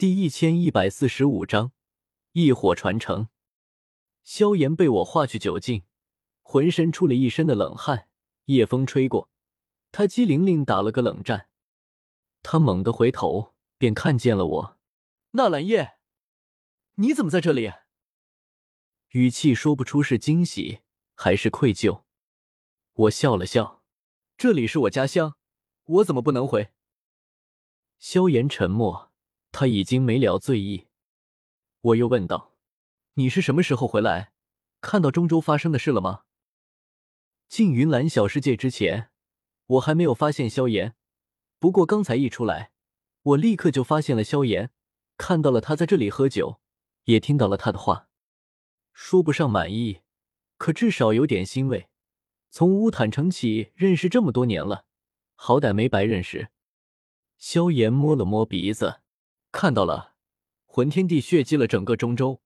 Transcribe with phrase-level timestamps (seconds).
[0.00, 1.72] 第一千一百四十五章
[2.32, 3.28] 异火传承。
[4.24, 5.82] 萧炎被我化去酒劲，
[6.40, 8.08] 浑身出了一身的冷汗。
[8.46, 9.28] 夜风吹过，
[9.92, 11.50] 他机灵灵打了个冷战。
[12.42, 14.78] 他猛地回头，便看见了我。
[15.32, 15.98] 纳兰叶，
[16.94, 17.70] 你怎么在这里？
[19.10, 20.80] 语气说不出是惊喜
[21.14, 22.04] 还是愧疚。
[22.94, 23.82] 我笑了笑，
[24.38, 25.36] 这里是我家乡，
[25.84, 26.72] 我怎么不能回？
[27.98, 29.09] 萧炎沉默。
[29.52, 30.86] 他已经没了醉意，
[31.80, 32.54] 我又问道
[33.14, 34.32] ：“你是什么时候回来？
[34.80, 36.22] 看到中州发生的事了吗？”
[37.48, 39.10] 进云岚小世界之前，
[39.66, 40.94] 我还没有发现萧炎。
[41.58, 42.72] 不过刚才一出来，
[43.22, 44.70] 我立刻就发现了萧炎，
[45.16, 46.60] 看到了他在这里喝酒，
[47.04, 48.08] 也听到了他的话。
[48.92, 50.00] 说不上满意，
[50.56, 51.88] 可至少有点欣慰。
[52.50, 54.84] 从乌坦城起认识这么多年了，
[55.34, 56.50] 好歹没白认识。
[57.36, 59.00] 萧炎摸了摸鼻子。
[59.52, 60.14] 看到了，
[60.66, 62.40] 魂天帝血祭了整个中州，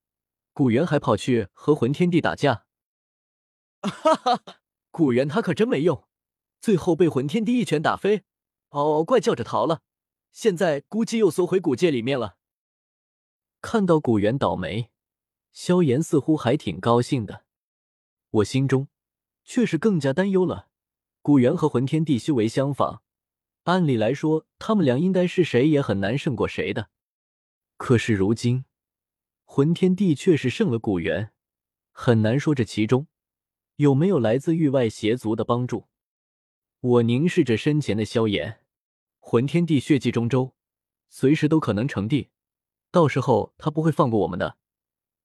[0.53, 2.65] 古元还跑去和魂天帝打架。
[3.83, 4.41] 哈哈，
[4.91, 6.09] 古元他可真没用，
[6.61, 8.25] 最后被魂天帝一拳打飞，
[8.71, 9.83] 嗷嗷怪叫着逃了，
[10.33, 12.39] 现在估计又缩回古界里面了。
[13.61, 14.91] 看到古元倒霉，
[15.53, 17.45] 萧炎似乎还挺高兴的，
[18.31, 18.89] 我心中
[19.45, 20.69] 却是更加担忧了。
[21.21, 23.03] 古元和魂天帝修为相仿，
[23.65, 26.91] 按理来说，他们俩应该是谁也很难胜过谁的。
[27.77, 28.65] 可是如今，
[29.45, 31.33] 魂天帝却是胜了古元，
[31.91, 33.09] 很难说这其中
[33.77, 35.89] 有没有来自域外邪族的帮助。
[36.81, 38.61] 我凝视着身前的萧炎，
[39.19, 40.55] 魂天帝血祭中州，
[41.09, 42.31] 随时都可能成帝，
[42.91, 44.59] 到时候他不会放过我们的。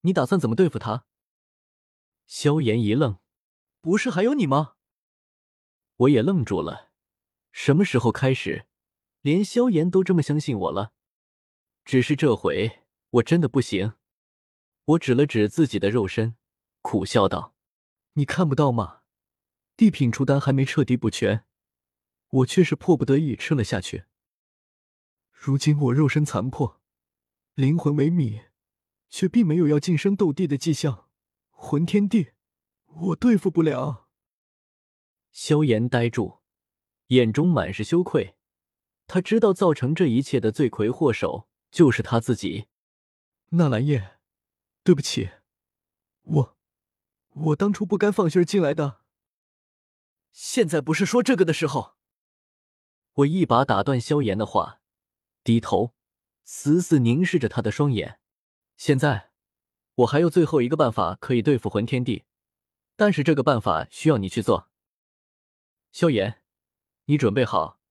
[0.02, 1.06] 你打算怎么对付他？
[2.26, 3.20] 萧炎一愣，
[3.82, 4.76] 不是还有你吗？
[5.98, 6.92] 我也愣住了，
[7.52, 8.66] 什么时候开始，
[9.22, 10.94] 连萧炎都这么相信我了？
[11.90, 13.94] 只是这回我真的不行。
[14.86, 16.36] 我指了指自己的肉身，
[16.84, 17.56] 苦笑道
[18.14, 19.00] ：“你看不到吗？
[19.76, 21.46] 地品出丹还没彻底补全，
[22.30, 24.04] 我却是迫不得已吃了下去。
[25.32, 26.80] 如今我肉身残破，
[27.56, 28.44] 灵魂萎靡，
[29.10, 31.10] 却并没有要晋升斗帝的迹象。
[31.50, 32.34] 魂天帝，
[32.86, 34.08] 我对付不了。”
[35.34, 36.42] 萧炎呆住，
[37.08, 38.36] 眼中满是羞愧。
[39.08, 41.49] 他知道造成这一切的罪魁祸首。
[41.72, 42.68] 就是他自己，
[43.50, 44.18] 纳兰叶，
[44.84, 45.32] 对不起，
[46.24, 46.58] 我，
[47.30, 49.02] 我当初不该放心进来的。
[50.32, 51.96] 现在不是说这个的时候。
[53.14, 54.80] 我一把打断萧炎的话，
[55.44, 55.94] 低头，
[56.44, 58.20] 死死凝视着他的双眼。
[58.78, 59.32] 现在，
[59.96, 62.24] 我还有最后一个办法可以对付魂天帝，
[62.96, 64.70] 但是这个办法需要你去做。
[65.92, 66.42] 萧炎，
[67.06, 67.82] 你准备好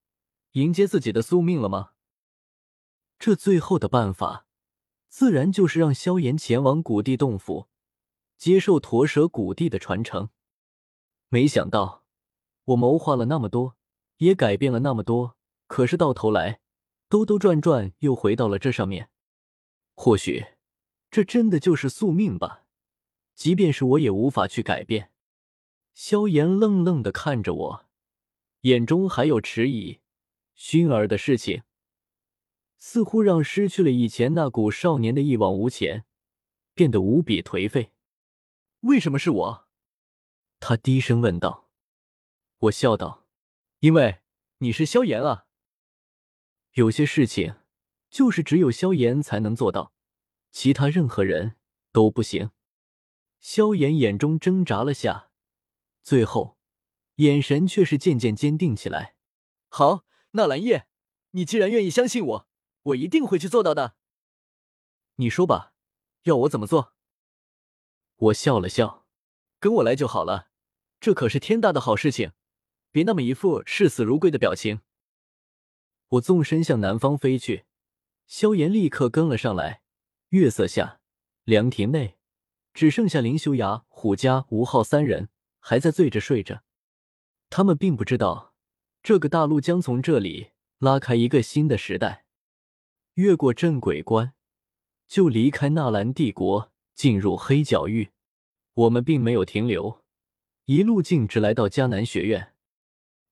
[0.53, 1.93] 迎接自己的宿命了吗？
[3.19, 4.47] 这最后的办法，
[5.09, 7.69] 自然就是让萧炎前往古地洞府，
[8.37, 10.31] 接受驼蛇古地的传承。
[11.29, 12.05] 没想到，
[12.67, 13.77] 我谋划了那么多，
[14.19, 15.37] 也改变了那么多，
[15.67, 16.61] 可是到头来，
[17.09, 19.11] 兜兜转转又回到了这上面。
[19.95, 20.47] 或许，
[21.11, 22.65] 这真的就是宿命吧。
[23.35, 25.11] 即便是我也无法去改变。
[25.93, 27.87] 萧炎愣愣的看着我，
[28.61, 29.99] 眼中还有迟疑。
[30.55, 31.63] 熏儿的事情。
[32.79, 36.05] 似乎让失去了以前那股少年的一往无前，
[36.75, 37.93] 变得无比颓废。
[38.81, 39.69] 为什么是我？
[40.61, 41.69] 他低声问道。
[42.59, 43.27] 我笑道
[43.81, 44.21] ：“因为
[44.59, 45.47] 你是萧炎啊。
[46.73, 47.57] 有些事情
[48.11, 49.93] 就是只有萧炎才能做到，
[50.51, 51.57] 其他任何人
[51.93, 52.51] 都不行。”
[53.41, 55.31] 萧炎眼中挣扎了下，
[56.03, 56.59] 最后
[57.17, 59.15] 眼神却是渐渐坚定起来。
[59.69, 60.89] 好，纳兰叶，
[61.31, 62.48] 你既然愿意相信我。
[62.89, 63.97] 我一定会去做到的。
[65.17, 65.73] 你说吧，
[66.23, 66.95] 要我怎么做？
[68.17, 69.07] 我笑了笑，
[69.59, 70.49] 跟我来就好了。
[71.01, 72.33] 这可是天大的好事情，
[72.91, 74.81] 别那么一副视死如归的表情。
[76.09, 77.67] 我纵身向南方飞去，
[78.27, 79.83] 萧炎立刻跟了上来。
[80.31, 81.01] 月色下，
[81.45, 82.19] 凉亭内
[82.75, 85.31] 只剩下林修崖、虎家、吴昊三人
[85.61, 86.63] 还在醉着睡着。
[87.51, 88.55] 他们并不知道，
[89.03, 92.27] 这个大陆将从这里拉开一个新的时代。
[93.19, 94.33] 越过镇鬼关，
[95.09, 98.11] 就离开纳兰帝国，进入黑角域。
[98.75, 100.05] 我们并没有停留，
[100.67, 102.55] 一路径直来到迦南学院。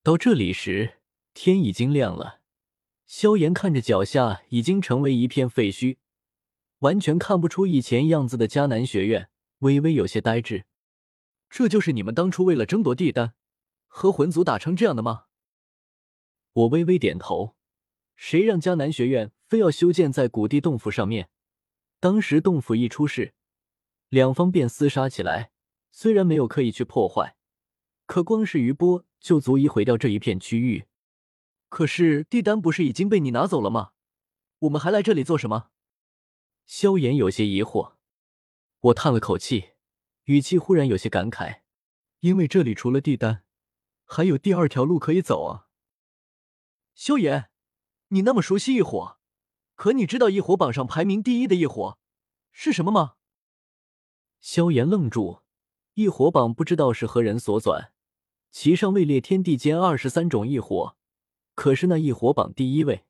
[0.03, 0.95] 到这里时，
[1.33, 2.41] 天已经亮了。
[3.05, 5.95] 萧炎看着脚下已经成为一片废墟，
[6.79, 9.29] 完全看不出以前样子的迦南学院，
[9.59, 10.65] 微微有些呆滞。
[11.49, 13.35] 这就是你们当初为了争夺地丹，
[13.87, 15.27] 和魂族打成这样的吗？
[16.51, 17.55] 我微微点头。
[18.17, 19.31] 谁让迦南学院？
[19.47, 21.29] 非要修建在古地洞府上面。
[21.99, 23.33] 当时洞府一出事，
[24.09, 25.51] 两方便厮杀起来。
[25.89, 27.35] 虽然没有刻意去破坏，
[28.05, 30.85] 可光是余波就足以毁掉这一片区域。
[31.69, 33.93] 可是地丹不是已经被你拿走了吗？
[34.59, 35.71] 我们还来这里做什么？
[36.65, 37.93] 萧炎有些疑惑。
[38.79, 39.71] 我叹了口气，
[40.25, 41.61] 语气忽然有些感慨，
[42.19, 43.43] 因为这里除了地丹，
[44.05, 45.67] 还有第二条路可以走啊。
[46.93, 47.49] 萧炎，
[48.09, 49.16] 你那么熟悉异火，
[49.77, 51.99] 可你知道异火榜上排名第一的异火
[52.51, 53.13] 是什么吗？
[54.41, 55.43] 萧炎愣住。
[55.93, 57.93] 异火榜不知道是何人所转，
[58.51, 60.97] 其上位列天地间二十三种异火，
[61.53, 63.05] 可是那异火榜第一位，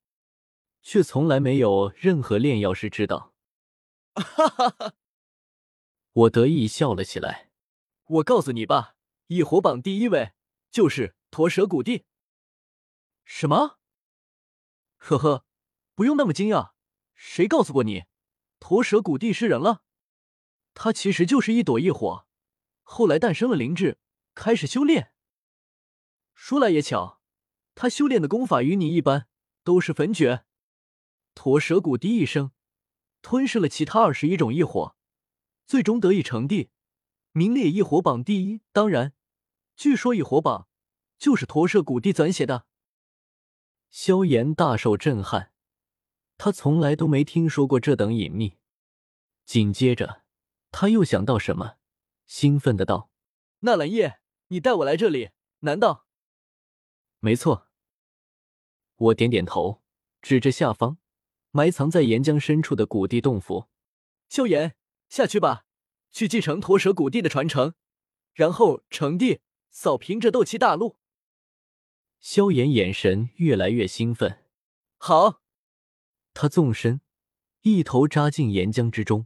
[0.82, 3.34] 却从来没有任何炼药师知道。
[4.14, 4.94] 哈哈哈！
[6.12, 7.50] 我得意笑了起来。
[8.06, 8.96] 我告诉你吧，
[9.28, 10.34] 异火榜第一位
[10.70, 12.06] 就是驼蛇谷地。
[13.24, 13.80] 什么？
[14.98, 15.46] 呵呵，
[15.98, 16.74] 不用那么惊讶。
[17.16, 18.04] 谁告诉过你，
[18.60, 19.82] 驼蛇古地是人了？
[20.76, 22.28] 他其实就是一朵异火。
[22.84, 23.98] 后来诞生了灵智，
[24.36, 25.12] 开始修炼。
[26.36, 27.20] 说来也巧，
[27.74, 29.28] 他修炼的功法与你一般，
[29.64, 30.46] 都是焚诀。
[31.34, 32.52] 驼蛇谷第一生，
[33.24, 34.96] 吞噬了其他二十一种异火，
[35.66, 36.70] 最终得以成帝，
[37.32, 38.62] 名列异火榜第一。
[38.72, 39.14] 当然，
[39.76, 40.68] 据说异火榜
[41.18, 42.68] 就是驼蛇谷地撰写的。
[43.90, 45.52] 萧炎大受震撼，
[46.38, 48.58] 他从来都没听说过这等隐秘。
[49.46, 50.24] 紧接着，
[50.72, 51.78] 他又想到什么。
[52.26, 53.10] 兴奋的道
[53.62, 55.30] ：“纳兰叶，你带我来这里，
[55.60, 56.06] 难道
[57.20, 57.68] ？”“没错。”
[58.98, 59.82] 我点点头，
[60.22, 60.98] 指着下方
[61.52, 63.68] 埋藏在岩浆深处的古地洞府。
[64.28, 64.76] 萧炎，
[65.08, 65.66] 下去吧，
[66.12, 67.76] 去继承驼蛇古地的传承，
[68.34, 69.40] 然后成帝，
[69.70, 70.98] 扫平这斗气大陆。
[72.20, 74.44] 萧炎眼神越来越兴奋。
[74.98, 75.42] 好，
[76.40, 77.02] 他纵身
[77.62, 79.26] 一头扎进岩浆之中。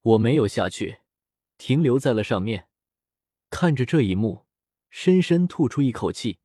[0.00, 1.00] 我没有下去。
[1.58, 2.70] 停留在了上面，
[3.50, 4.46] 看着这一幕，
[4.88, 6.38] 深深吐出一口气，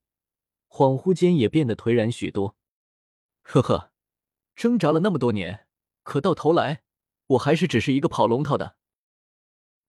[0.67, 2.57] 恍惚间也变得颓然许多。
[3.43, 3.93] 呵呵，
[4.57, 5.67] 挣扎了那么多年，
[6.03, 6.83] 可到头来，
[7.27, 8.75] 我还是只是一个跑龙套的。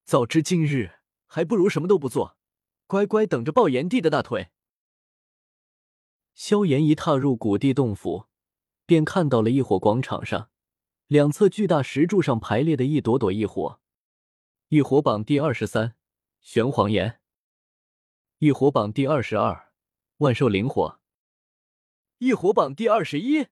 [0.05, 2.37] 早知今日，还不如什么都不做，
[2.87, 4.50] 乖乖等着抱炎帝的大腿。
[6.34, 8.26] 萧炎一踏入古地洞府，
[8.93, 10.50] 便看到了异火广场上
[11.06, 13.81] 两侧巨大石柱上排列的一朵朵异火。
[14.69, 15.97] 异火榜第二十三，
[16.43, 17.19] 玄黄岩。
[18.37, 19.73] 异火榜第二十二，
[20.19, 21.00] 万寿灵火。
[22.19, 23.47] 异火榜第二十一。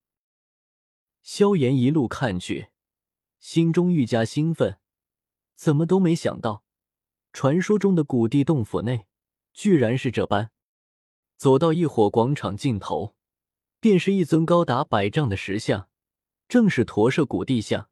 [1.23, 2.69] 萧炎一路看去，
[3.39, 4.79] 心中愈加兴奋。
[5.55, 6.65] 怎么都没想到，
[7.33, 9.07] 传说中的古地洞府内，
[9.55, 10.51] 居然是这般。
[11.39, 13.17] 走到异火广场尽头，
[13.81, 15.88] 便是一尊高达百丈的石像，
[16.47, 17.88] 正是驼舍古地像。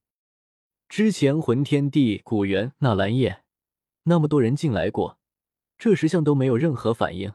[0.87, 3.43] 之前魂天帝、古元、纳兰叶，
[4.03, 5.19] 那么多人进来过，
[5.79, 7.33] 这石像都没有任何反应。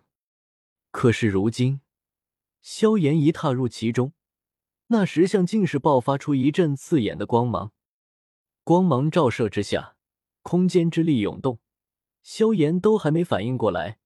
[0.91, 1.81] 可是如今，
[2.61, 4.13] 萧炎一踏入其中，
[4.88, 7.71] 那石像竟是爆发出一阵刺眼的光芒，
[8.63, 9.95] 光芒照射之下，
[10.44, 11.59] 空间之力涌动，
[12.21, 13.97] 萧炎都还没反应过来，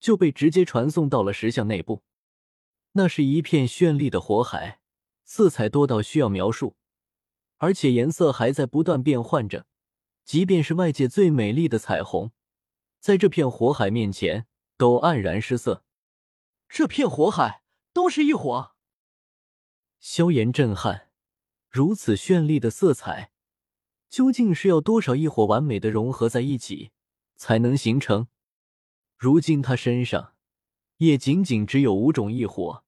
[0.00, 2.02] 就被直接传送到了石像内部。
[2.96, 4.80] 那是一片绚丽的火海，
[5.22, 6.76] 色彩多到需要描述。
[7.58, 9.66] 而且颜色还在不断变换着，
[10.24, 12.32] 即便是外界最美丽的彩虹，
[12.98, 14.46] 在这片火海面前
[14.78, 15.84] 都黯然失色。
[16.70, 17.62] 这片火海
[17.92, 18.72] 都是异火，
[20.00, 21.10] 萧炎震撼，
[21.68, 23.30] 如此绚丽的色彩，
[24.08, 26.92] 究竟是要多少异火完美的融合在一起
[27.36, 28.28] 才能形成？
[29.18, 30.32] 如今他身上
[30.96, 32.84] 也仅仅只有五种异火。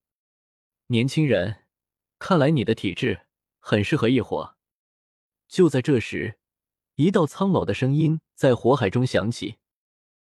[0.91, 1.65] 年轻人，
[2.17, 3.27] 看来你的体质
[3.59, 4.55] 很适合异火。
[5.47, 6.39] 就在这时，
[6.95, 9.57] 一道苍老的声音在火海中响起：“